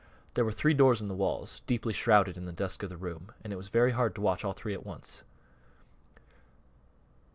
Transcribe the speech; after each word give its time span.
There 0.33 0.43
were 0.43 0.51
three 0.51 0.73
doors 0.73 0.99
in 0.99 1.09
the 1.09 1.13
walls, 1.13 1.61
deeply 1.67 1.93
shrouded 1.93 2.35
in 2.35 2.45
the 2.45 2.51
dusk 2.51 2.81
of 2.81 2.89
the 2.89 2.97
room, 2.97 3.33
and 3.43 3.53
it 3.53 3.55
was 3.55 3.69
very 3.69 3.91
hard 3.91 4.15
to 4.15 4.21
watch 4.21 4.43
all 4.43 4.53
three 4.53 4.73
at 4.73 4.83
once. 4.83 5.21